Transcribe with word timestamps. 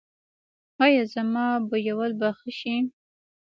ایا 0.83 1.03
زما 1.13 1.47
بویول 1.69 2.11
به 2.19 2.27
ښه 2.37 2.49
شي؟ 2.59 2.75